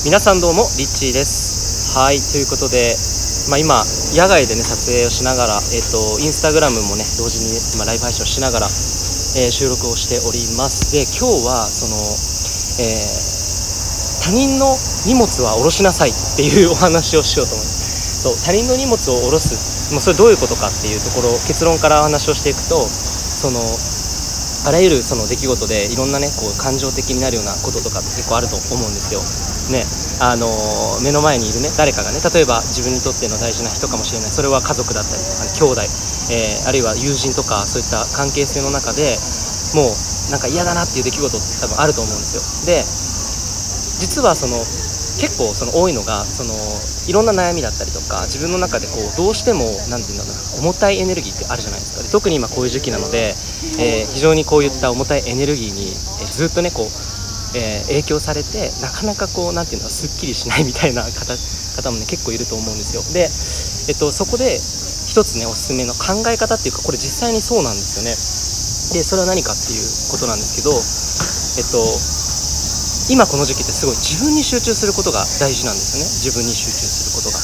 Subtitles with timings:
[0.00, 1.92] 皆さんどうもリッチーです。
[1.92, 2.96] はいということで、
[3.52, 3.84] まあ、今
[4.16, 8.72] 野外でね撮影をしながら、えっとインスタグラムもね同時に今ライブ配信をしながら、
[9.36, 10.96] えー収録をしております。
[10.96, 12.00] で今日はその、
[12.80, 13.28] えー
[14.24, 14.72] 他人の
[15.04, 18.24] 荷物は下ろしなさいっていうお話をしようと思います。
[18.24, 19.52] そう他人の荷物を下ろす。
[19.92, 23.60] もうそれどういうことかっていうところ結論からお話をしていくとその
[24.64, 29.20] あらゆるその出来事でいろんなねこう感情的になるようなこととかって結構あると思うんですよ。
[29.70, 29.86] ね
[30.20, 35.80] あのー目の前にいるね誰かがね例えば自分にとっての大事な人かもしれないそれは家族だったりとか、ね、兄弟、
[36.28, 39.16] えーあるいは友人とかそういった関係性の中で
[39.72, 39.94] もう
[40.30, 42.42] なんか嫌だなっていう出来事って多分あると思うんですよ。
[42.66, 42.84] で
[44.00, 44.58] 実はその
[45.20, 46.54] 結構その多いのがその
[47.06, 53.34] いろんな悩みだったりとか自分の中でこうどうしても何て言うんだろうな重たいエネルギーってあるじゃないですかで特に今こういう時期なので、
[53.78, 55.92] えー非常にこういった重たいエネルギーに、
[56.22, 56.86] えずっとねこう、
[57.54, 61.36] えー影響されてなかなかこう何て言うのすっきりしないみたいな 方
[61.76, 63.02] 方もね結構いると思うんですよ。
[63.12, 63.30] で、
[63.88, 64.60] えっと、そこで
[65.06, 68.16] 一つねおすすめの考え方っていうかこれ実際にそうなんですよね。
[68.94, 76.10] でそれは何かっていうことなんですけどえっと今この時期ってすごい自分に集中することが大事なんですよね。
[76.10, 77.40] 自分に集中することが。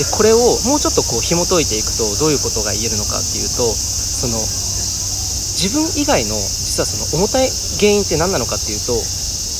[0.00, 8.96] でこれをもうちょっとこう紐解いていくとどういうことが言えるのかっていうとその自分以外の実はその重たい原因って何なのかっていうと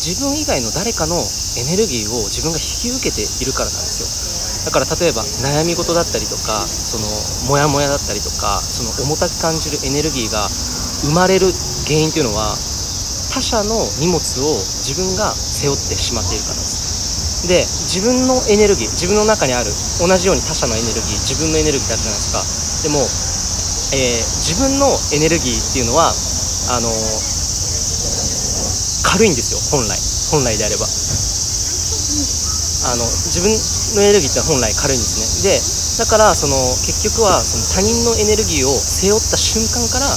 [0.01, 1.21] 自分以外の誰かの
[1.61, 4.09] エネルギーを自分が引き受けているからなんですよ。
[4.65, 7.05] だから例えば悩み事だったりとかその
[7.49, 10.49] モヤモヤだったりとかその重たく感じるエネルギーが
[11.05, 11.53] 生まれる
[11.89, 12.57] 原因っていうのは
[13.33, 17.49] 他者の荷物を自分が背負ってしまっているからです。
[17.49, 22.41] で自分のエネルギー自分の中にある同じように他者のエネルギー自分のエネルギーってあるじゃないですか。
[22.85, 23.01] でも、
[23.97, 26.13] えー自分のエネルギーっていうのは
[26.69, 27.40] あのー
[29.11, 29.99] 軽いんですよ本来。
[30.31, 30.87] 本来であれば。
[32.87, 33.53] あの自分
[33.99, 35.51] のエネルギーって本来軽いんですね。
[35.53, 35.59] で
[36.01, 40.09] だからその結局はその他人のエネルギーを背負った瞬間から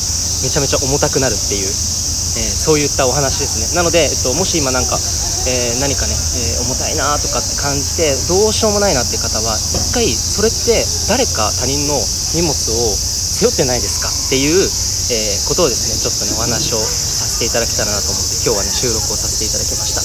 [0.45, 3.75] めちゃめちゃ重たくなるっていう、えーそういったお話ですね。
[3.75, 11.99] なので、えっと、もし今なんか、えー何かね、えー重たいなとかって感じてどうしようもないなって方は一回それって誰か他人の
[12.39, 14.55] 荷物を背負ってないですかっていう、
[15.11, 16.79] えことをですねちょっとねお話を
[17.43, 19.99] ていただけたらなと思って今日はね収録をさせていただきました。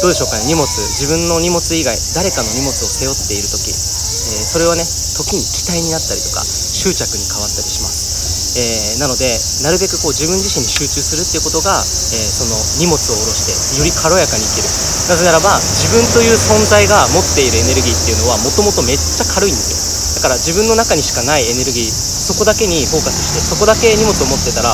[0.00, 0.64] どうでしょうかね荷物。
[0.64, 9.28] 自分の荷物以外誰かの荷物を背負っている時、えーそれはね時に期待になったりとか執着に変わったりします、えーなので
[9.62, 14.68] なるべくこう自分自身に集中するっていうことが、えーその荷物を下ろしてより軽やかに生きる。
[15.12, 19.76] なぜならば自分という存在が持っているエネルギーっていうのはもともとめっちゃ軽いんですよ。
[20.16, 24.72] だから自分の中にしかないエネルギーそこだけにフォーカスしてそこだけ荷物を持ってたら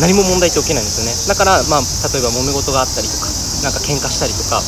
[0.00, 1.14] 何も問題って起きないんですよね。
[1.28, 3.30] だからまあ例えば揉め事があったりとか
[3.62, 4.58] なんか喧嘩したりとか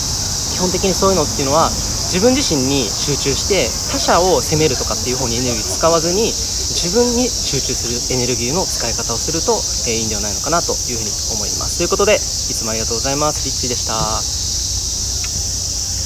[0.57, 1.69] 基本的にそういうのっていうのは
[2.07, 9.53] 自分自身に集中して他者を責めるとかっていう方にエネルギー使わずに自分に集中するエネルギーの使い方をすると、
[9.91, 11.79] えーいいんではないのかなというふうに思います。
[11.79, 13.45] ということでいつもありがとうございます。
[13.45, 14.46] リッチーでした。